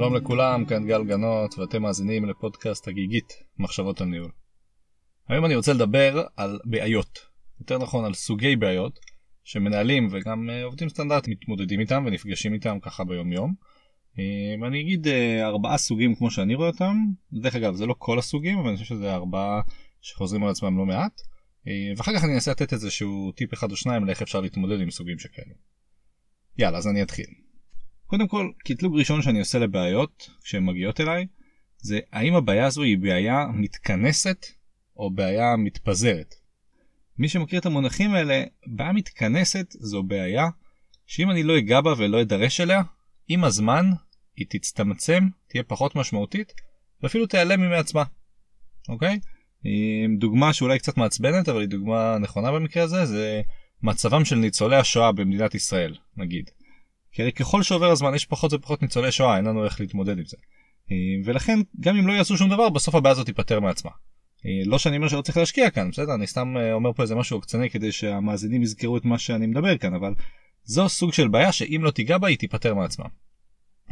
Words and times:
שלום 0.00 0.16
לכולם, 0.16 0.64
כאן 0.64 0.86
גל 0.86 1.04
גנות 1.04 1.58
ואתם 1.58 1.82
מאזינים 1.82 2.24
לפודקאסט 2.24 2.88
הגיגית 2.88 3.32
מחשבות 3.58 4.00
על 4.00 4.06
ניהול. 4.06 4.30
היום 5.28 5.44
אני 5.44 5.56
רוצה 5.56 5.72
לדבר 5.72 6.24
על 6.36 6.58
בעיות, 6.64 7.18
יותר 7.60 7.78
נכון 7.78 8.04
על 8.04 8.14
סוגי 8.14 8.56
בעיות 8.56 8.98
שמנהלים 9.44 10.08
וגם 10.10 10.50
אה, 10.50 10.64
עובדים 10.64 10.88
סטנדרטיים 10.88 11.36
מתמודדים 11.40 11.80
איתם 11.80 12.04
ונפגשים 12.06 12.54
איתם 12.54 12.78
ככה 12.82 13.04
ביום 13.04 13.32
יום. 13.32 13.54
אה, 14.18 14.54
ואני 14.62 14.80
אגיד 14.80 15.08
אה, 15.08 15.46
ארבעה 15.46 15.78
סוגים 15.78 16.14
כמו 16.14 16.30
שאני 16.30 16.54
רואה 16.54 16.68
אותם, 16.68 16.96
דרך 17.32 17.56
אגב 17.56 17.74
זה 17.74 17.86
לא 17.86 17.94
כל 17.98 18.18
הסוגים 18.18 18.58
אבל 18.58 18.68
אני 18.68 18.76
חושב 18.76 18.88
שזה 18.88 19.14
ארבעה 19.14 19.60
שחוזרים 20.00 20.44
על 20.44 20.50
עצמם 20.50 20.78
לא 20.78 20.86
מעט. 20.86 21.20
ואחר 21.96 22.12
כך 22.16 22.24
אני 22.24 22.34
אנסה 22.34 22.50
לתת 22.50 22.72
איזשהו 22.72 23.32
טיפ 23.36 23.54
אחד 23.54 23.70
או 23.70 23.76
שניים 23.76 24.04
לאיך 24.04 24.22
אפשר 24.22 24.40
להתמודד 24.40 24.80
עם 24.80 24.90
סוגים 24.90 25.18
שכאלה. 25.18 25.54
יאללה 26.58 26.78
אז 26.78 26.86
אני 26.86 27.02
אתחיל. 27.02 27.49
קודם 28.10 28.28
כל, 28.28 28.50
קטלוג 28.64 28.98
ראשון 28.98 29.22
שאני 29.22 29.38
עושה 29.38 29.58
לבעיות 29.58 30.30
כשהן 30.42 30.64
מגיעות 30.64 31.00
אליי, 31.00 31.26
זה 31.78 32.00
האם 32.12 32.34
הבעיה 32.34 32.66
הזו 32.66 32.82
היא 32.82 32.98
בעיה 32.98 33.46
מתכנסת 33.54 34.46
או 34.96 35.10
בעיה 35.10 35.56
מתפזרת. 35.56 36.34
מי 37.18 37.28
שמכיר 37.28 37.60
את 37.60 37.66
המונחים 37.66 38.14
האלה, 38.14 38.44
בעיה 38.66 38.92
מתכנסת 38.92 39.66
זו 39.70 40.02
בעיה 40.02 40.48
שאם 41.06 41.30
אני 41.30 41.42
לא 41.42 41.58
אגע 41.58 41.80
בה 41.80 41.92
ולא 41.98 42.22
אדרש 42.22 42.60
אליה, 42.60 42.82
עם 43.28 43.44
הזמן 43.44 43.86
היא 44.36 44.46
תצטמצם, 44.50 45.28
תהיה 45.48 45.62
פחות 45.62 45.96
משמעותית, 45.96 46.52
ואפילו 47.02 47.26
תיעלם 47.26 47.60
ממי 47.60 47.76
עצמה. 47.76 48.04
אוקיי? 48.88 49.20
דוגמה 50.18 50.52
שאולי 50.52 50.78
קצת 50.78 50.96
מעצבנת, 50.96 51.48
אבל 51.48 51.60
היא 51.60 51.68
דוגמה 51.68 52.18
נכונה 52.18 52.52
במקרה 52.52 52.82
הזה, 52.82 53.06
זה 53.06 53.42
מצבם 53.82 54.24
של 54.24 54.36
ניצולי 54.36 54.76
השואה 54.76 55.12
במדינת 55.12 55.54
ישראל, 55.54 55.94
נגיד. 56.16 56.50
כי 57.12 57.22
הרי 57.22 57.32
ככל 57.32 57.62
שעובר 57.62 57.90
הזמן 57.90 58.14
יש 58.14 58.26
פחות 58.26 58.52
ופחות 58.52 58.82
ניצולי 58.82 59.12
שואה 59.12 59.36
אין 59.36 59.44
לנו 59.44 59.64
איך 59.64 59.80
להתמודד 59.80 60.18
עם 60.18 60.24
זה. 60.24 60.36
אה, 60.90 60.96
ולכן 61.24 61.58
גם 61.80 61.96
אם 61.96 62.06
לא 62.06 62.12
יעשו 62.12 62.36
שום 62.36 62.50
דבר 62.50 62.68
בסוף 62.68 62.94
הבעיה 62.94 63.12
הזאת 63.12 63.26
תיפתר 63.26 63.60
מעצמה. 63.60 63.90
אה, 64.46 64.50
לא 64.66 64.78
שאני 64.78 64.96
אומר 64.96 65.08
שלא 65.08 65.22
צריך 65.22 65.36
להשקיע 65.36 65.70
כאן 65.70 65.90
בסדר 65.90 66.14
אני 66.14 66.26
סתם 66.26 66.56
אה, 66.56 66.72
אומר 66.72 66.92
פה 66.92 67.02
איזה 67.02 67.14
משהו 67.14 67.36
עוקצני 67.36 67.70
כדי 67.70 67.92
שהמאזינים 67.92 68.62
יזכרו 68.62 68.96
את 68.96 69.04
מה 69.04 69.18
שאני 69.18 69.46
מדבר 69.46 69.78
כאן 69.78 69.94
אבל 69.94 70.14
זו 70.64 70.88
סוג 70.88 71.12
של 71.12 71.28
בעיה 71.28 71.52
שאם 71.52 71.80
לא 71.82 71.90
תיגע 71.90 72.18
בה 72.18 72.28
היא 72.28 72.38
תיפתר 72.38 72.74
מעצמה. 72.74 73.06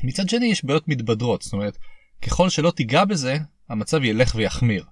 מצד 0.04 0.28
שני 0.28 0.46
יש 0.46 0.64
בעיות 0.64 0.88
מתבדרות 0.88 1.42
זאת 1.42 1.52
אומרת 1.52 1.78
ככל 2.22 2.48
שלא 2.48 2.70
תיגע 2.70 3.04
בזה 3.04 3.36
המצב 3.68 4.04
ילך 4.04 4.34
ויחמיר. 4.34 4.84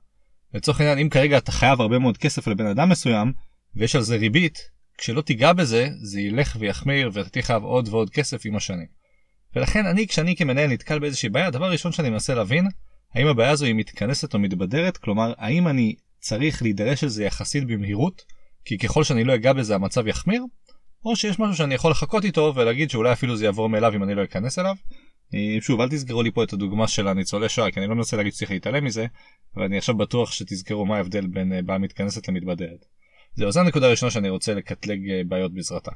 לצורך 0.55 0.81
העניין 0.81 0.99
אם 0.99 1.09
כרגע 1.09 1.39
אתה 1.39 1.53
חייב 1.53 1.81
הרבה 1.81 1.99
מאוד 1.99 2.19
כסף 2.19 2.47
לבן 2.47 2.67
אדם 2.67 2.89
מסוים 2.89 3.33
ויש 3.77 3.97
על 3.97 4.03
זה 4.03 4.17
ריבית 4.17 4.59
כשלא 4.99 5.21
תיגע 5.21 5.53
בזה, 5.53 5.89
זה 6.03 6.21
ילך 6.21 6.57
ויחמיר 6.61 7.11
ואתה 7.13 7.31
תהיה 7.31 7.43
חייב 7.43 7.63
עוד 7.63 7.89
ועוד 7.89 8.11
כסף 8.11 8.43
עם 8.47 8.57
השנים. 8.57 8.87
ולכן 9.57 9.87
אני, 9.87 10.07
כשאני 10.07 10.37
כמנהל 10.37 10.71
נתקל 10.71 10.99
באיזושהי 10.99 11.29
בעיה, 11.29 11.47
הדבר 11.47 11.65
הראשון 11.65 11.93
שאני 11.93 12.11
מנסה 12.11 12.35
להבין, 12.35 12.69
האם 13.15 13.27
הבעיה 13.27 13.51
הזו 13.51 13.65
היא 13.65 13.75
מתכנסת 13.75 14.35
או 14.35 14.39
מתבדרת, 14.39 14.97
כלומר, 14.97 15.33
האם 15.39 15.69
אני 15.69 15.95
צריך 16.21 16.63
להידרש 16.63 17.05
לזה 17.05 17.25
יחסית 17.25 17.67
במהירות, 17.67 18.23
כי 18.65 18.79
ככל 18.79 19.05
שאני 19.05 19.25
לא 19.25 19.35
אגע 19.35 19.53
בזה 19.53 19.75
המצב 19.75 20.07
יחמיר, 20.07 20.45
או 21.05 21.17
שיש 21.17 21.39
משהו 21.39 21.55
שאני 21.57 21.75
יכול 21.75 21.91
לחכות 21.91 22.25
איתו 22.25 22.53
ולהגיד 22.57 22.91
שאולי 22.91 23.13
אפילו 23.13 23.37
זה 23.37 23.45
יעבור 23.45 23.69
מאליו 23.69 23.95
אם 23.95 24.03
אני 24.03 24.15
לא 24.15 24.25
אכנס 24.25 24.59
אליו. 24.59 24.77
אה, 25.35 25.57
שוב 25.61 25.81
אל 25.81 25.89
תסגרו 25.89 26.23
לי 26.23 26.31
פה 26.31 26.45
את 26.45 26.53
הדוגמה 26.53 26.89
של 26.89 27.09
הניצולי 27.09 27.49
שואה 27.49 27.71
כי 27.71 27.81
אני 27.81 27.89
לא 27.89 27.95
מנסה 27.95 28.17
להגיד 28.17 28.33
שצריך 28.33 28.51
להתעלם 28.51 28.85
מזה 28.85 29.07
ואני 29.57 29.79
עכשיו 29.79 29.97
בטוח 29.97 30.33
שתזכרו 30.33 30.87
מה 30.87 30.97
ההבדל 30.97 31.27
בין 31.27 31.53
אה, 31.53 31.63
בעיה 31.63 31.79
מתכנסת 31.79 32.29
למתבדרת. 32.29 32.85
זהו, 33.37 33.53
זו 33.53 33.61
הנקודה 33.61 33.87
הראשונה 33.87 34.11
שאני 34.11 34.29
רוצה 34.29 34.55
לקטלג 34.55 35.11
אה, 35.11 35.21
בעיות 35.29 35.55
בעזרתה. 35.55 35.91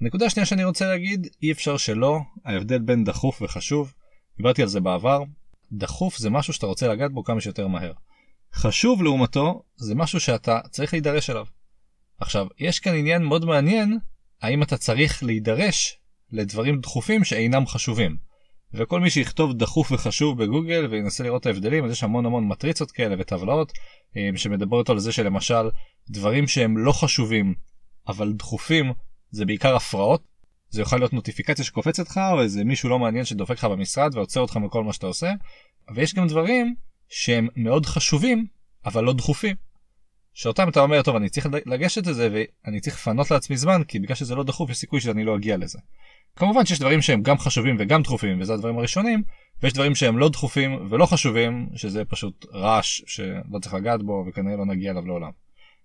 הנקודה 0.00 0.26
השנייה 0.26 0.46
שאני 0.46 0.64
רוצה 0.64 0.86
להגיד, 0.86 1.26
אי 1.42 1.52
אפשר 1.52 1.76
שלא, 1.76 2.18
ההבדל 2.44 2.78
בין 2.78 3.04
דחוף 3.04 3.42
וחשוב, 3.42 3.92
דיברתי 4.36 4.62
על 4.62 4.68
זה 4.68 4.80
בעבר, 4.80 5.22
דחוף 5.72 6.18
זה 6.18 6.30
משהו 6.30 6.52
שאתה 6.52 6.66
רוצה 6.66 6.88
לגעת 6.88 7.12
בו 7.12 7.24
כמה 7.24 7.40
שיותר 7.40 7.66
מהר. 7.66 7.92
חשוב 8.54 9.02
לעומתו, 9.02 9.62
זה 9.76 9.94
משהו 9.94 10.20
שאתה 10.20 10.60
צריך 10.70 10.92
להידרש 10.92 11.30
אליו. 11.30 11.46
עכשיו, 12.20 12.46
יש 12.58 12.80
כאן 12.80 12.94
עניין 12.94 13.22
מאוד 13.22 13.44
מעניין, 13.44 13.98
האם 14.42 14.62
אתה 14.62 14.76
צריך 14.76 15.22
להידרש 15.22 15.98
לדברים 16.32 16.80
דחופים 16.80 17.24
שאינם 17.24 17.66
חשובים. 17.66 18.16
וכל 18.74 19.00
מי 19.00 19.10
שיכתוב 19.10 19.52
דחוף 19.52 19.92
וחשוב 19.92 20.42
בגוגל 20.42 20.86
וינסה 20.90 21.24
לראות 21.24 21.40
את 21.40 21.46
ההבדלים, 21.46 21.84
אז 21.84 21.90
יש 21.90 22.02
המון 22.02 22.26
המון 22.26 22.48
מטריצות 22.48 22.90
כאלה 22.90 23.16
וטבלאות 23.18 23.72
אה, 24.16 24.30
שמדברות 24.36 24.90
על 24.90 24.98
זה 24.98 25.12
שלמשל 25.12 25.70
דברים 26.10 26.48
שהם 26.48 26.78
לא 26.78 26.92
חשובים 26.92 27.54
אבל 28.08 28.32
דחופים 28.32 28.92
זה 29.30 29.44
בעיקר 29.44 29.76
הפרעות. 29.76 30.22
זה 30.70 30.82
יכול 30.82 30.98
להיות 30.98 31.12
נוטיפיקציה 31.12 31.64
שקופצת 31.64 32.08
לך 32.08 32.20
או 32.32 32.42
איזה 32.42 32.64
מישהו 32.64 32.88
לא 32.88 32.98
מעניין 32.98 33.24
שדופק 33.24 33.54
לך 33.54 33.64
במשרד 33.64 34.14
ועוצר 34.14 34.40
אותך 34.40 34.56
מכל 34.56 34.84
מה 34.84 34.92
שאתה 34.92 35.06
עושה. 35.06 35.32
ויש 35.94 36.14
גם 36.14 36.26
דברים 36.26 36.74
שהם 37.08 37.48
מאוד 37.56 37.86
חשובים 37.86 38.46
אבל 38.84 39.04
לא 39.04 39.12
דחופים. 39.12 39.56
שאותם 40.38 40.68
אתה 40.68 40.80
אומר 40.80 41.02
טוב 41.02 41.16
אני 41.16 41.28
צריך 41.28 41.46
לגשת 41.66 42.06
לזה 42.06 42.28
ואני 42.32 42.80
צריך 42.80 42.96
לפנות 42.96 43.30
לעצמי 43.30 43.56
זמן 43.56 43.82
כי 43.88 43.98
בגלל 43.98 44.14
שזה 44.14 44.34
לא 44.34 44.44
דחוף 44.44 44.70
יש 44.70 44.76
סיכוי 44.76 45.00
שאני 45.00 45.24
לא 45.24 45.36
אגיע 45.36 45.56
לזה. 45.56 45.78
כמובן 46.36 46.66
שיש 46.66 46.78
דברים 46.78 47.02
שהם 47.02 47.22
גם 47.22 47.38
חשובים 47.38 47.76
וגם 47.78 48.02
דחופים 48.02 48.40
וזה 48.40 48.54
הדברים 48.54 48.78
הראשונים 48.78 49.22
ויש 49.62 49.72
דברים 49.72 49.94
שהם 49.94 50.18
לא 50.18 50.28
דחופים 50.28 50.86
ולא 50.90 51.06
חשובים 51.06 51.68
שזה 51.74 52.04
פשוט 52.04 52.46
רעש 52.52 53.02
שלא 53.06 53.58
צריך 53.62 53.74
לגעת 53.74 54.02
בו 54.02 54.24
וכנראה 54.28 54.56
לא 54.56 54.66
נגיע 54.66 54.90
אליו 54.90 55.06
לעולם. 55.06 55.30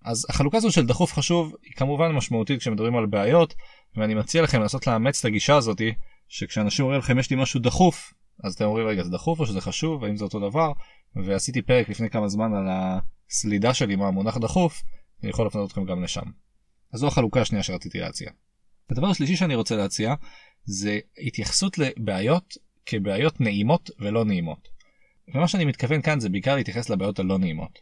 אז 0.05 0.25
החלוקה 0.29 0.57
הזו 0.57 0.71
של 0.71 0.85
דחוף 0.85 1.13
חשוב 1.13 1.55
היא 1.63 1.73
כמובן 1.75 2.11
משמעותית 2.11 2.59
כשמדברים 2.59 2.95
על 2.95 3.05
בעיות 3.05 3.53
ואני 3.95 4.13
מציע 4.13 4.41
לכם 4.41 4.61
לנסות 4.61 4.87
לאמץ 4.87 5.19
את 5.19 5.25
הגישה 5.25 5.55
הזאתי 5.55 5.93
שכשאנשים 6.27 6.85
אומרים 6.85 6.99
לכם 6.99 7.19
יש 7.19 7.29
לי 7.29 7.35
משהו 7.35 7.59
דחוף 7.59 8.13
אז 8.43 8.53
אתם 8.53 8.65
אומרים 8.65 8.87
רגע 8.87 9.03
זה 9.03 9.11
דחוף 9.11 9.39
או 9.39 9.45
שזה 9.45 9.61
חשוב 9.61 10.03
האם 10.03 10.17
זה 10.17 10.23
אותו 10.23 10.49
דבר 10.49 10.71
ועשיתי 11.15 11.61
פרק 11.61 11.89
לפני 11.89 12.09
כמה 12.09 12.27
זמן 12.27 12.53
על 12.53 12.67
הסלידה 13.33 13.73
שלי 13.73 13.95
מהמונח 13.95 14.37
דחוף 14.37 14.83
אני 15.23 15.29
יכול 15.29 15.47
לפנות 15.47 15.69
אתכם 15.69 15.85
גם 15.85 16.03
לשם. 16.03 16.25
אז 16.93 16.99
זו 16.99 17.07
החלוקה 17.07 17.41
השנייה 17.41 17.63
שרציתי 17.63 17.99
להציע. 17.99 18.31
הדבר 18.89 19.07
השלישי 19.07 19.35
שאני 19.35 19.55
רוצה 19.55 19.75
להציע 19.75 20.13
זה 20.65 20.99
התייחסות 21.17 21.77
לבעיות 21.77 22.57
כבעיות 22.85 23.41
נעימות 23.41 23.89
ולא 23.99 24.25
נעימות. 24.25 24.67
ומה 25.35 25.47
שאני 25.47 25.65
מתכוון 25.65 26.01
כאן 26.01 26.19
זה 26.19 26.29
בעיקר 26.29 26.55
להתייחס 26.55 26.89
לבעיות 26.89 27.19
הלא 27.19 27.37
נעימות. 27.37 27.79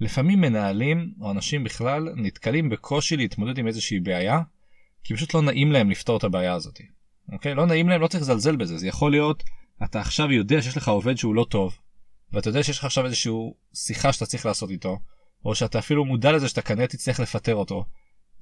לפעמים 0.00 0.40
מנהלים 0.40 1.14
או 1.20 1.30
אנשים 1.30 1.64
בכלל 1.64 2.08
נתקלים 2.16 2.68
בקושי 2.68 3.16
להתמודד 3.16 3.58
עם 3.58 3.66
איזושהי 3.66 4.00
בעיה 4.00 4.40
כי 5.04 5.14
פשוט 5.14 5.34
לא 5.34 5.42
נעים 5.42 5.72
להם 5.72 5.90
לפתור 5.90 6.16
את 6.16 6.24
הבעיה 6.24 6.54
הזאת. 6.54 6.80
אוקיי? 7.32 7.54
לא 7.54 7.66
נעים 7.66 7.88
להם, 7.88 8.00
לא 8.00 8.08
צריך 8.08 8.22
לזלזל 8.22 8.56
בזה, 8.56 8.78
זה 8.78 8.86
יכול 8.86 9.10
להיות 9.10 9.42
אתה 9.84 10.00
עכשיו 10.00 10.32
יודע 10.32 10.62
שיש 10.62 10.76
לך 10.76 10.88
עובד 10.88 11.16
שהוא 11.16 11.34
לא 11.34 11.46
טוב 11.50 11.78
ואתה 12.32 12.48
יודע 12.48 12.62
שיש 12.62 12.78
לך 12.78 12.84
עכשיו 12.84 13.06
איזשהו 13.06 13.54
שיחה 13.74 14.12
שאתה 14.12 14.26
צריך 14.26 14.46
לעשות 14.46 14.70
איתו 14.70 14.98
או 15.44 15.54
שאתה 15.54 15.78
אפילו 15.78 16.04
מודע 16.04 16.32
לזה 16.32 16.48
שאתה 16.48 16.62
כנראה 16.62 16.86
תצטרך 16.86 17.20
לפטר 17.20 17.54
אותו 17.54 17.84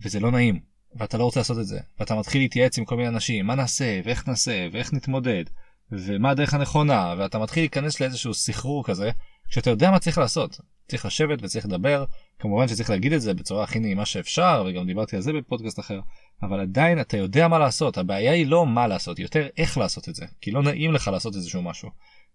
וזה 0.03 0.21
לא 0.21 0.31
נעים 0.31 0.61
ואתה 0.95 1.19
לא 1.19 1.25
רוצה 1.25 1.41
לעשות 1.41 1.59
את 1.59 1.67
זה 1.67 1.81
ואתה 1.99 2.15
מתחיל 2.15 2.43
להתייעץ 2.43 2.79
עם 2.79 2.85
כל 2.85 2.97
מיני 2.97 3.09
אנשים 3.09 3.47
מה 3.47 3.55
נעשה 3.55 4.01
ואיך 4.05 4.29
נעשה 4.29 4.69
ואיך 4.73 4.93
נתמודד 4.93 5.45
ומה 5.93 6.31
הדרך 6.31 6.55
הנכונה 6.55 7.15
ואתה 7.19 7.39
מתחיל 7.39 7.63
להיכנס 7.63 8.01
לאיזשהו 8.01 8.35
סחרור 8.35 8.85
כזה 8.85 9.11
כשאתה 9.51 9.71
יודע 9.71 9.91
מה 9.91 9.99
צריך 9.99 10.19
לעשות 10.19 10.61
צריך 10.89 11.07
לשבת 11.07 11.39
וצריך 11.43 11.67
לדבר 11.67 12.05
כמובן 12.39 12.69
שצריך 12.69 12.91
להגיד 12.91 13.13
את 13.13 13.21
זה 13.21 13.35
בצורה 13.35 13.65
הכי 13.65 13.79
נעימה 13.79 14.07
שאפשר 14.07 14.65
וגם 14.67 14.87
דיברתי 14.87 15.17
על 15.17 15.23
זה 15.23 15.33
בפודקאסט 15.33 15.79
אחר 15.79 16.01
אבל 16.43 16.61
עדיין 16.61 17.01
אתה 17.01 17.17
יודע 17.17 17.49
מה 17.49 17.59
לעשות 17.59 17.99
הבעיה 17.99 18.33
היא 18.33 18.47
לא 18.47 18.67
מה 18.67 18.87
לעשות 18.87 19.19
יותר 19.19 19.47
איך 19.57 19.79
לעשות 19.79 20.09
את 20.09 20.15
זה 20.15 20.27
כי 20.41 20.51
לא 20.51 20.63
נעים 20.63 20.93
לך 20.93 21.09
לעשות 21.09 21.35
איזשהו 21.35 21.63
משהו. 21.63 21.91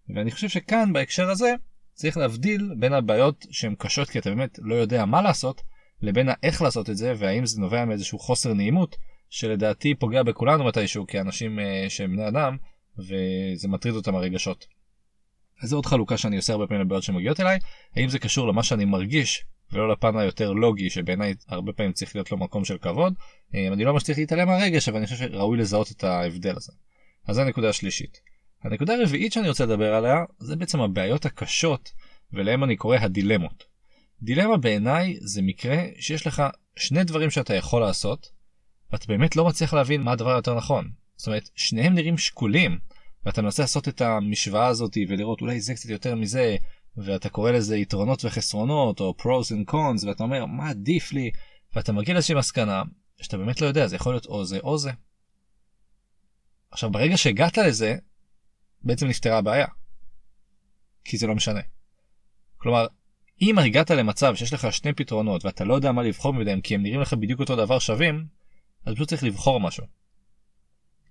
ואני 0.08 0.30
חושב 0.30 0.48
שכאן 0.48 0.92
בהקשר 0.92 1.30
הזה 1.30 1.54
צריך 1.92 2.16
להבדיל 2.16 2.74
בין 2.78 2.92
הבעיות 2.92 3.46
שהן 3.50 3.74
קשות 3.78 4.10
כי 4.10 4.18
אתה 4.18 4.30
באמת 4.30 4.58
לא 4.62 4.74
יודע 4.74 5.04
מה 5.04 5.22
לעשות 5.22 5.62
לבין 6.02 6.28
האיך 6.28 6.62
לעשות 6.62 6.90
את 6.90 6.96
זה 6.96 7.12
והאם 7.16 7.46
זה 7.46 7.60
נובע 7.60 7.84
מאיזשהו 7.84 8.18
חוסר 8.18 8.54
נעימות 8.54 8.96
שלדעתי 9.30 9.94
פוגע 9.94 10.22
בכולנו 10.22 10.64
מתישהו 10.64 11.06
כאנשים 11.06 11.58
uh, 11.58 11.62
שהם 11.90 12.12
בני 12.12 12.28
אדם 12.28 12.56
וזה 12.98 13.68
מטריד 13.68 13.94
אותם 13.94 14.14
הרגשות. 14.14 14.66
אז 15.62 15.68
זו 15.68 15.76
עוד 15.76 15.86
חלוקה 15.86 16.16
שאני 16.16 16.36
עושה 16.36 16.52
הרבה 16.52 16.66
פעמים 16.66 16.82
לבעיות 16.82 17.02
שמגיעות 17.02 17.40
אליי 17.40 17.58
האם 17.96 18.08
זה 18.08 18.18
קשור 18.18 18.48
למה 18.48 18.62
שאני 18.62 18.84
מרגיש 18.84 19.44
ולא 19.72 19.92
לפן 19.92 20.16
היותר 20.16 20.52
לוגי 20.52 20.90
שבעיניי 20.90 21.34
הרבה 21.48 21.72
פעמים 21.72 21.92
צריך 21.92 22.16
להיות 22.16 22.30
לו 22.30 22.38
מקום 22.38 22.64
של 22.64 22.78
כבוד. 22.78 23.14
אה, 23.54 23.68
אני 23.68 23.84
לא 23.84 23.88
אומר 23.88 24.00
שצריך 24.00 24.18
להתעלם 24.18 24.48
מהרגש 24.48 24.88
אבל 24.88 24.98
אני 24.98 25.06
חושב 25.06 25.28
שראוי 25.28 25.58
לזהות 25.58 25.90
את 25.90 26.04
ההבדל 26.04 26.56
הזה. 26.56 26.72
אז 27.28 27.36
זו 27.36 27.42
הנקודה 27.42 27.68
השלישית. 27.68 28.33
הנקודה 28.64 28.94
הרביעית 28.94 29.32
שאני 29.32 29.48
רוצה 29.48 29.64
לדבר 29.66 29.94
עליה 29.94 30.24
זה 30.38 30.56
בעצם 30.56 30.80
הבעיות 30.80 31.26
הקשות 31.26 31.92
ולהם 32.32 32.64
אני 32.64 32.76
קורא 32.76 32.96
הדילמות. 32.96 33.64
דילמה 34.22 34.56
בעיניי 34.56 35.16
זה 35.20 35.42
מקרה 35.42 35.76
שיש 36.00 36.26
לך 36.26 36.42
שני 36.76 37.04
דברים 37.04 37.30
שאתה 37.30 37.54
יכול 37.54 37.80
לעשות 37.80 38.30
ואתה 38.92 39.04
באמת 39.08 39.36
לא 39.36 39.44
מצליח 39.44 39.74
להבין 39.74 40.02
מה 40.02 40.12
הדבר 40.12 40.30
היותר 40.30 40.54
נכון. 40.54 40.90
זאת 41.16 41.26
אומרת 41.26 41.50
שניהם 41.54 41.94
נראים 41.94 42.18
שקולים 42.18 42.78
ואתה 43.24 43.42
מנסה 43.42 43.62
לעשות 43.62 43.88
את 43.88 44.00
המשוואה 44.00 44.66
הזאת 44.66 44.96
ולראות 45.08 45.40
אולי 45.40 45.60
זה 45.60 45.74
קצת 45.74 45.88
יותר 45.88 46.14
מזה 46.14 46.56
ואתה 46.96 47.28
קורא 47.28 47.50
לזה 47.50 47.76
יתרונות 47.76 48.24
וחסרונות 48.24 49.00
או 49.00 49.14
pros 49.20 49.52
and 49.52 49.72
cons 49.72 50.06
ואתה 50.06 50.22
אומר 50.24 50.46
מה 50.46 50.70
עדיף 50.70 51.12
לי 51.12 51.30
ואתה 51.76 51.92
מגיע 51.92 52.14
לאיזושהי 52.14 52.34
מסקנה 52.34 52.82
שאתה 53.22 53.38
באמת 53.38 53.60
לא 53.60 53.66
יודע 53.66 53.86
זה 53.86 53.96
יכול 53.96 54.12
להיות 54.12 54.26
או 54.26 54.44
זה 54.44 54.58
או 54.58 54.78
זה. 54.78 54.90
עכשיו 56.70 56.90
ברגע 56.90 57.16
שהגעת 57.16 57.58
לזה 57.58 57.96
בעצם 58.84 59.06
נפתרה 59.06 59.38
הבעיה. 59.38 59.66
כי 61.04 61.16
זה 61.16 61.26
לא 61.26 61.34
משנה. 61.34 61.60
כלומר, 62.56 62.86
אם 63.42 63.58
הגעת 63.58 63.90
למצב 63.90 64.34
שיש 64.34 64.52
לך 64.52 64.72
שני 64.72 64.92
פתרונות 64.92 65.44
ואתה 65.44 65.64
לא 65.64 65.74
יודע 65.74 65.92
מה 65.92 66.02
לבחור 66.02 66.34
מביניהם 66.34 66.60
כי 66.60 66.74
הם 66.74 66.82
נראים 66.82 67.00
לך 67.00 67.14
בדיוק 67.14 67.40
אותו 67.40 67.56
דבר 67.56 67.78
שווים, 67.78 68.26
אז 68.86 68.94
פשוט 68.94 69.08
צריך 69.08 69.24
לבחור 69.24 69.60
משהו. 69.60 69.84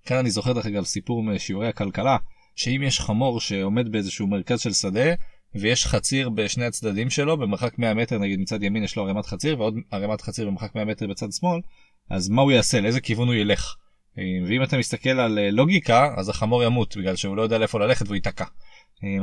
כאן 0.05 0.17
אני 0.17 0.29
זוכר 0.29 0.53
דרך 0.53 0.65
אגב 0.65 0.83
סיפור 0.83 1.23
משיעורי 1.23 1.67
הכלכלה, 1.67 2.17
שאם 2.55 2.81
יש 2.83 2.99
חמור 2.99 3.39
שעומד 3.39 3.91
באיזשהו 3.91 4.27
מרכז 4.27 4.61
של 4.61 4.73
שדה, 4.73 5.13
ויש 5.55 5.85
חציר 5.85 6.29
בשני 6.29 6.65
הצדדים 6.65 7.09
שלו, 7.09 7.37
במרחק 7.37 7.79
100 7.79 7.93
מטר 7.93 8.17
נגיד 8.17 8.39
מצד 8.39 8.63
ימין 8.63 8.83
יש 8.83 8.95
לו 8.95 9.03
ערימת 9.03 9.25
חציר 9.25 9.59
ועוד 9.59 9.75
ערימת 9.91 10.21
חציר 10.21 10.47
במרחק 10.47 10.75
100 10.75 10.85
מטר 10.85 11.07
בצד 11.07 11.31
שמאל, 11.31 11.61
אז 12.09 12.29
מה 12.29 12.41
הוא 12.41 12.51
יעשה? 12.51 12.81
לאיזה 12.81 13.01
כיוון 13.01 13.27
הוא 13.27 13.35
ילך? 13.35 13.75
ואם 14.17 14.63
אתה 14.63 14.77
מסתכל 14.77 15.09
על 15.09 15.39
אה, 15.39 15.51
לוגיקה, 15.51 16.13
אז 16.17 16.29
החמור 16.29 16.63
ימות 16.63 16.97
בגלל 16.97 17.15
שהוא 17.15 17.37
לא 17.37 17.41
יודע 17.41 17.57
לאיפה 17.57 17.79
ללכת 17.79 18.05
והוא 18.05 18.15
ייתקע. 18.15 18.45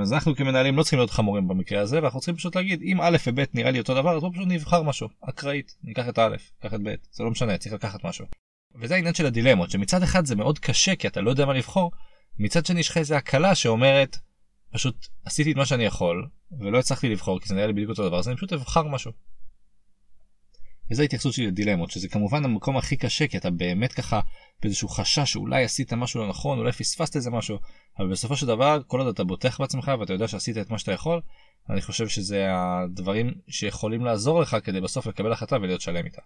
אז 0.01 0.13
אנחנו 0.13 0.37
כמנהלים 0.37 0.77
לא 0.77 0.83
צריכים 0.83 0.99
להיות 0.99 1.11
חמורים 1.11 1.49
במקרה 1.49 1.81
הזה 1.81 2.03
ואנחנו 2.03 2.21
צריכים 2.21 2.37
פשוט 2.37 2.57
להגיד 2.57 2.83
אם 2.83 3.01
א' 3.01 3.17
וב' 3.27 3.41
נראה 3.55 3.71
לי 3.71 3.79
אותו 3.79 3.95
דבר 3.95 4.17
אז 4.17 4.21
בוא 4.21 4.31
פשוט 4.33 4.47
נבחר 4.49 4.83
משהו 4.83 5.09
אקראית 5.21 5.77
ניקח 5.85 6.09
את 6.09 6.19
א' 6.19 6.37
ניקח 6.63 6.75
את 6.75 6.81
ב' 6.83 6.95
זה 7.13 7.25
לא 7.25 7.31
משנה 7.31 7.59
צריך 7.59 7.75
לקחת 7.75 8.05
משהו. 8.05 8.27
וזה 8.81 8.95
העניין 8.95 9.15
של 9.15 9.27
הדילמות 9.27 9.71
שמצד 9.71 10.03
אחד 10.03 10.25
זה 10.25 10.37
מאוד 10.37 10.59
קשה 10.59 10.97
כי 10.97 11.09
אתה 11.09 11.21
לא 11.21 11.31
יודע 11.31 11.47
מה 11.47 11.55
לבחור 11.55 11.91
מצד 12.39 12.67
שני 12.67 12.81
יש 12.81 12.89
לך 12.89 12.97
איזה 12.97 13.17
הקלה 13.17 13.55
שאומרת 13.55 14.17
פשוט 14.73 15.07
עשיתי 15.25 15.53
את 15.53 15.57
מה 15.57 15.67
שאני 15.67 15.85
יכול 15.85 16.27
ולא 16.61 16.79
הצלחתי 16.79 17.09
לבחור 17.09 17.41
כי 17.41 17.49
זה 17.49 17.55
נראה 17.55 17.67
לי 17.67 17.73
בדיוק 17.73 17.91
אותו 17.91 18.09
דבר 18.09 18.19
אז 18.19 18.29
אני 18.29 18.37
פשוט 18.37 18.53
אבחר 18.53 18.83
משהו. 18.83 19.13
וזו 20.91 21.03
ההתייחסות 21.03 21.33
שלי 21.33 21.47
לדילמות 21.47 21.91
שזה 21.91 22.09
כמובן 22.09 22.45
המקום 22.45 22.77
הכי 22.77 22.97
קשה 22.97 23.27
כי 23.27 23.37
אתה 23.37 23.51
באמת 23.51 23.93
ככה 23.93 24.21
באיזשהו 24.63 24.89
חשש 24.89 25.33
שאולי 25.33 25.65
עשית 25.65 25.93
משהו 25.93 26.21
לא 26.21 26.29
נכון 26.29 26.59
אולי 26.59 26.73
פספסת 26.73 27.17
איזה 27.17 27.31
משהו 27.31 27.59
אבל 27.99 28.11
בסופו 28.11 28.37
של 28.37 28.47
דבר 28.47 28.81
כל 28.87 29.01
עוד 29.01 29.09
אתה 29.09 29.25
בוטח 29.25 29.61
בעצמך 29.61 29.93
ואתה 30.01 30.13
יודע 30.13 30.29
שעשית 30.29 30.59
את 30.59 30.71
מה 30.71 30.79
שאתה 30.79 30.93
יכול 30.93 31.21
אני 31.71 31.81
חושב 31.81 32.09
שזה 32.09 32.47
הדברים 32.51 33.35
שיכולים 33.49 34.05
לעזור 34.05 34.41
לך 34.41 34.57
כדי 34.65 34.81
בסוף 34.81 35.07
לקבל 35.07 35.33
החלטה 35.33 35.57
ולהיות 35.57 35.81
שלם 35.81 36.05
איתה. 36.05 36.23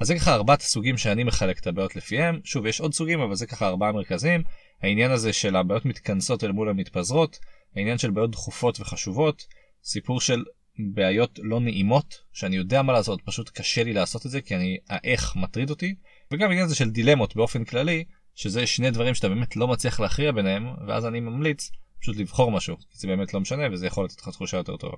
אז 0.00 0.06
זה 0.06 0.14
ככה 0.14 0.34
ארבעת 0.34 0.60
הסוגים 0.60 0.98
שאני 0.98 1.24
מחלק 1.24 1.58
את 1.58 1.66
הבעיות 1.66 1.96
לפיהם 1.96 2.40
שוב 2.44 2.66
יש 2.66 2.80
עוד 2.80 2.94
סוגים 2.94 3.20
אבל 3.20 3.34
זה 3.34 3.46
ככה 3.46 3.66
ארבעה 3.66 3.92
מרכזיים 3.92 4.42
העניין 4.82 5.10
הזה 5.10 5.32
של 5.32 5.56
הבעיות 5.56 5.84
מתכנסות 5.84 6.44
אל 6.44 6.52
מול 6.52 6.68
המתפזרות 6.68 7.38
העניין 7.76 7.98
של 7.98 8.10
בעיות 8.10 8.30
דחופות 8.30 8.80
וחשובות 8.80 9.46
סיפור 9.84 10.20
של 10.20 10.44
בעיות 10.78 11.38
לא 11.42 11.60
נעימות 11.60 12.14
שאני 12.32 12.56
יודע 12.56 12.82
מה 12.82 12.92
לעשות 12.92 13.22
פשוט 13.24 13.50
קשה 13.54 13.84
לי 13.84 13.92
לעשות 13.92 14.26
את 14.26 14.30
זה 14.30 14.40
כי 14.40 14.56
אני 14.56 14.76
האיך 14.88 15.36
מטריד 15.36 15.70
אותי 15.70 15.94
וגם 16.32 16.48
העניין 16.48 16.66
הזה 16.66 16.74
של 16.74 16.90
דילמות 16.90 17.36
באופן 17.36 17.64
כללי 17.64 18.04
שזה 18.34 18.66
שני 18.66 18.90
דברים 18.90 19.14
שאתה 19.14 19.28
באמת 19.28 19.56
לא 19.56 19.68
מצליח 19.68 20.00
להכריע 20.00 20.32
ביניהם 20.32 20.66
ואז 20.86 21.06
אני 21.06 21.20
ממליץ 21.20 21.70
פשוט 22.00 22.16
לבחור 22.16 22.50
משהו 22.50 22.76
כי 22.76 22.84
זה 22.98 23.08
באמת 23.08 23.34
לא 23.34 23.40
משנה 23.40 23.62
וזה 23.72 23.86
יכול 23.86 24.04
לתת 24.04 24.20
לך 24.20 24.28
תחושה 24.28 24.56
יותר 24.56 24.76
טובה. 24.76 24.96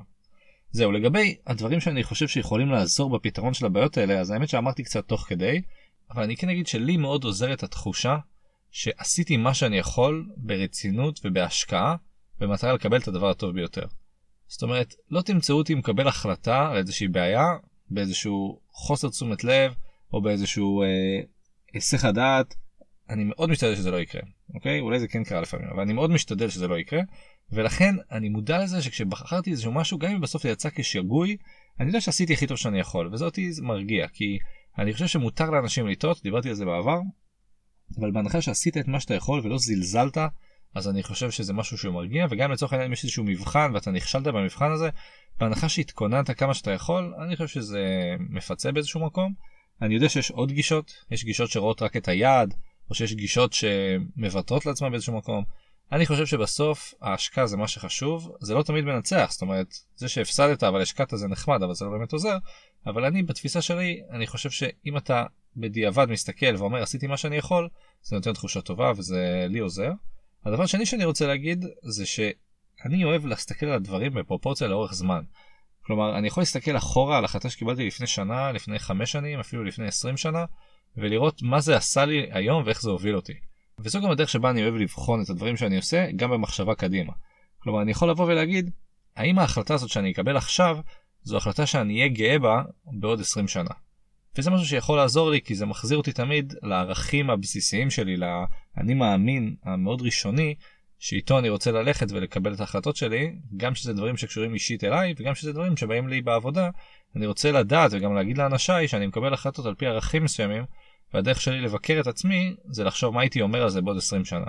זהו 0.71 0.93
לגבי 0.93 1.37
הדברים 1.47 1.81
שאני 1.81 2.05
חושב 2.05 2.29
שיכולים 2.29 2.69
לעזור 2.69 3.19
בפתרון 3.19 3.55
של 3.55 3.67
הבעיות 3.67 3.99
האלה 3.99 4.21
אז 4.21 4.31
האמת 4.31 4.49
שאמרתי 4.49 4.83
קצת 4.83 5.09
תוך 5.09 5.27
כדי 5.29 5.63
אבל 6.11 6.23
אני 6.23 6.37
כן 6.37 6.49
אגיד 6.49 6.67
שלי 6.67 6.97
מאוד 6.97 7.25
עוזרת 7.25 7.63
התחושה 7.63 8.17
שעשיתי 8.71 9.37
מה 9.37 9.55
שאני 9.55 9.79
יכול 9.79 10.29
ברצינות 10.37 11.21
ובהשקעה 11.25 11.97
במטרה 12.39 12.73
לקבל 12.73 12.99
את 12.99 13.09
הדבר 13.09 13.31
הטוב 13.31 13.55
ביותר. 13.55 13.87
זאת 14.49 14.63
אומרת, 14.63 14.95
לא 15.11 15.23
תמצאו 15.23 15.57
אותי 15.57 15.75
מקבל 15.75 16.09
החלטה 16.09 16.69
על 16.71 16.77
איזושהי 16.77 17.09
בעיה, 17.09 17.45
באיזשהו 17.91 18.61
חוסר 18.71 19.09
תשומת 19.09 19.45
לב, 19.45 19.75
או 20.13 20.23
באיזשהו 20.23 20.83
אה, 20.83 20.87
היסח 21.75 22.05
אה, 22.05 22.11
הדעת. 22.11 22.55
אני 23.11 23.25
מאוד 23.25 23.51
משתדל 23.51 23.75
שזה 23.75 23.91
לא 23.91 23.97
יקרה, 24.01 24.23
אוקיי? 24.55 24.81
אולי 24.81 25.01
זה 25.01 25.09
כן 25.09 25.25
קרה 25.25 25.41
לפעמים, 25.41 25.69
אבל 25.69 25.83
אני 25.83 25.93
מאוד 25.93 26.11
משתדל 26.11 26.49
שזה 26.49 26.69
לא 26.69 26.79
יקרה, 26.79 27.01
ולכן 27.53 27.95
אני 28.13 28.29
מודע 28.29 28.59
לזה 28.63 28.83
שכשבחרתי 28.83 29.51
איזשהו 29.51 29.73
משהו, 29.73 29.99
גם 29.99 30.11
אם 30.11 30.21
בסוף 30.21 30.43
זה 30.43 30.49
יצא 30.49 30.69
כשגוי, 30.75 31.37
אני 31.81 31.87
יודע 31.87 32.01
שעשיתי 32.01 32.33
הכי 32.33 32.47
טוב 32.47 32.57
שאני 32.57 32.81
יכול, 32.81 33.11
וזה 33.13 33.25
אותי 33.25 33.51
מרגיע, 33.63 34.09
כי 34.09 34.39
אני 34.79 34.93
חושב 34.93 35.07
שמותר 35.07 35.51
לאנשים 35.51 35.87
לטעות, 35.87 36.23
דיברתי 36.23 36.49
על 36.49 36.55
זה 36.55 36.65
בעבר, 36.65 37.01
אבל 38.01 38.11
בהנחה 38.11 38.41
שעשית 38.41 38.77
את 38.77 38.89
מה 38.89 39.01
שאתה 39.01 39.15
יכול 39.15 39.41
ולא 39.45 39.59
זלזלת 39.59 40.19
אז 40.75 40.89
אני 40.89 41.03
חושב 41.03 41.31
שזה 41.31 41.53
משהו 41.53 41.79
שהוא 41.79 41.95
מרגיע 41.95 42.27
וגם 42.31 42.53
לצורך 42.53 42.73
העניין 42.73 42.89
אם 42.89 42.93
יש 42.93 43.05
איזשהו 43.05 43.25
מבחן 43.25 43.71
ואתה 43.75 43.91
נכשלת 43.91 44.23
במבחן 44.23 44.71
הזה 44.71 44.89
בהנחה 45.39 45.69
שהתכוננת 45.69 46.31
כמה 46.31 46.55
שאתה 46.55 46.71
יכול 46.71 47.15
אני 47.23 47.37
חושב 47.37 47.49
שזה 47.49 47.81
מפצה 48.19 48.73
באיזשהו 48.73 49.07
מקום. 49.07 49.35
אני 49.83 49.95
יודע 49.95 50.09
שיש 50.09 50.31
עוד 50.31 50.53
גישות 50.53 50.93
יש 51.11 51.25
גישות 51.25 51.51
שרואות 51.51 51.83
רק 51.83 51.97
את 51.97 52.09
היעד 52.09 52.55
או 52.91 52.95
שיש 52.95 53.15
גישות 53.15 53.53
שמוותרות 53.53 54.67
לעצמם 54.67 54.91
באיזשהו 54.91 55.17
מקום. 55.17 55.45
אני 55.93 56.07
חושב 56.07 56.27
שבסוף 56.27 56.95
ההשקעה 57.03 57.47
זה 57.47 57.57
מה 57.57 57.69
שחשוב 57.69 58.33
זה 58.41 58.55
לא 58.55 58.63
תמיד 58.63 58.85
מנצח 58.85 59.29
זאת 59.31 59.43
אומרת 59.43 59.75
זה 59.97 60.09
שהפסדת 60.09 60.63
אבל 60.63 60.83
השקעת 60.83 61.13
זה 61.15 61.29
נחמד 61.29 61.63
אבל 61.63 61.75
זה 61.75 61.85
לא 61.85 61.91
באמת 61.91 62.13
עוזר 62.13 62.37
אבל 62.87 63.05
אני 63.05 63.23
בתפיסה 63.23 63.63
שלי 63.63 64.01
אני 64.11 64.27
חושב 64.27 64.51
שאם 64.51 64.97
אתה 64.97 65.25
בדיעבד 65.57 66.07
מסתכל 66.11 66.57
ואומר 66.59 66.83
עשיתי 66.83 67.07
מה 67.07 67.17
שאני 67.17 67.37
יכול 67.37 67.69
זה 68.03 68.17
נותן 68.17 68.33
תחושה 68.33 68.61
טובה 68.61 68.93
וזה 68.97 69.47
לי 69.49 69.59
עוזר. 69.59 69.91
הדבר 70.45 70.63
השני 70.63 70.87
שאני 70.87 71.05
רוצה 71.05 71.27
להגיד 71.27 71.65
זה 71.83 72.07
שאני 72.07 73.05
אוהב 73.05 73.27
להסתכל 73.27 73.67
על 73.67 73.73
הדברים 73.73 74.15
בפרופורציה 74.15 74.69
לאורך 74.69 74.95
זמן. 74.95 75.23
כלומר 75.83 76.19
אני 76.19 76.27
יכול 76.27 76.41
להסתכל 76.41 76.77
אחורה 76.77 77.19
על 77.19 77.25
החלטה 77.25 77.51
שקיבלתי 77.51 77.87
לפני 77.87 78.07
שנה 78.07 78.53
לפני 78.53 78.79
חמש 78.79 79.13
שנים 79.13 79.41
אפילו 79.41 79.65
לפני 79.65 79.87
20 79.87 80.17
שנה 80.17 80.45
ולראות 80.97 81.43
מה 81.43 81.61
זה 81.61 81.77
עשה 81.77 82.05
לי 82.05 82.27
היום 82.31 82.63
ואיך 82.67 82.83
זה 82.83 82.91
הוביל 82.91 83.17
אותי. 83.17 83.35
וזו 83.79 84.01
גם 84.01 84.11
הדרך 84.11 84.29
שבה 84.29 84.51
אני 84.51 84.63
אוהב 84.63 84.75
לבחון 84.75 85.23
את 85.23 85.31
הדברים 85.31 85.57
שאני 85.57 85.77
עושה 85.77 86.07
גם 86.17 86.31
במחשבה 86.31 86.75
קדימה. 86.75 87.13
כלומר 87.59 87.83
אני 87.83 87.91
יכול 87.91 88.11
לבוא 88.11 88.27
ולהגיד 88.27 88.71
האם 89.17 89.39
ההחלטה 89.39 89.75
הזאת 89.75 89.91
שאני 89.91 90.13
אקבל 90.13 90.37
עכשיו 90.37 90.79
זו 91.23 91.37
החלטה 91.37 91.67
שאני 91.67 91.95
אהיה 91.95 92.09
גאה 92.09 92.39
בה 92.39 92.63
בעוד 92.93 93.21
20 93.21 93.49
שנה. 93.49 93.71
וזה 94.37 94.51
משהו 94.51 94.67
שיכול 94.67 94.97
לעזור 94.97 95.31
לי 95.31 95.41
כי 95.41 95.55
זה 95.55 95.67
מחזיר 95.67 95.99
אותי 95.99 96.13
תמיד 96.13 96.55
לערכים 96.63 97.31
הבסיסיים 97.31 97.91
שלי, 97.91 98.17
לאני 98.17 98.95
מאמין 98.95 99.57
המאוד 99.65 100.03
ראשוני 100.03 100.55
שאיתו 100.99 101.39
אני 101.39 101.49
רוצה 101.49 101.73
ללכת 101.73 102.07
ולקבל 102.13 102.55
את 102.55 102.61
ההחלטות 102.61 102.97
שלי, 102.97 103.33
גם 103.57 103.75
שזה 103.75 103.93
דברים 103.93 104.17
שקשורים 104.17 104.55
אישית 104.55 104.85
אליי 104.85 105.15
וגם 105.17 105.35
שזה 105.35 105.53
דברים 105.53 105.77
שבאים 105.77 106.09
לי 106.09 106.21
בעבודה, 106.21 106.71
אני 107.17 107.27
רוצה 107.27 107.53
לדעת 107.53 107.91
וגם 107.95 108.15
להגיד 108.15 108.39
לאנשיי 108.39 108.89
שאני 108.89 109.07
מקבל 109.07 109.35
החלטות 109.35 109.67
על 109.67 109.75
פי 109.75 109.87
ערכים 109.87 110.25
מסוימים, 110.25 110.65
והדרך 111.15 111.41
שלי 111.41 111.61
לבקר 111.61 112.01
את 112.01 112.07
עצמי 112.07 112.55
זה 112.71 112.85
לחשוב 112.85 113.15
מה 113.15 113.21
הייתי 113.21 113.41
אומר 113.41 113.63
על 113.63 113.71
זה 113.71 113.81
בעוד 113.81 113.97
20 113.97 114.25
שנה. 114.25 114.47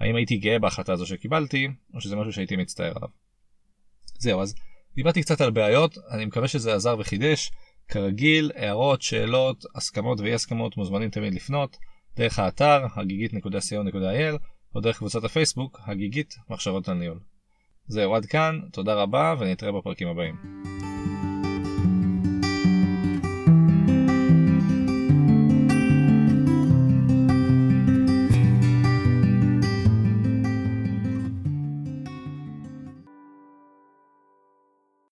האם 0.00 0.16
הייתי 0.16 0.36
גאה 0.36 0.58
בהחלטה 0.58 0.92
הזו 0.92 1.06
שקיבלתי, 1.06 1.68
או 1.94 2.00
שזה 2.00 2.16
משהו 2.16 2.32
שהייתי 2.32 2.56
מצטער 2.56 2.92
עליו. 2.96 3.08
זהו, 4.18 4.42
אז 4.42 4.54
דיברתי 4.94 5.22
קצת 5.22 5.40
על 5.40 5.50
בעיות, 5.50 5.98
אני 6.10 6.24
מקווה 6.24 6.48
שזה 6.48 6.74
עזר 6.74 6.96
וחידש. 6.98 7.50
כרגיל, 7.88 8.50
הערות, 8.54 9.02
שאלות, 9.02 9.64
הסכמות 9.74 10.20
ואי 10.20 10.34
הסכמות 10.34 10.76
מוזמנים 10.76 11.10
תמיד 11.10 11.34
לפנות 11.34 11.76
דרך 12.16 12.38
האתר 12.38 12.86
הגיגית.co.il 12.96 14.38
או 14.74 14.80
דרך 14.80 14.98
קבוצת 14.98 15.24
הפייסבוק 15.24 15.80
הגיגית 15.86 16.34
מחשבות 16.50 16.88
על 16.88 16.94
ניהול. 16.94 17.20
זהו 17.86 18.14
עד 18.14 18.26
כאן, 18.26 18.60
תודה 18.72 18.94
רבה 18.94 19.34
ונתראה 19.38 19.72
בפרקים 19.72 20.08
הבאים. 20.08 20.73